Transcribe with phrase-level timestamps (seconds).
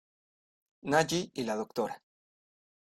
[0.81, 2.01] Nagi y la Dra.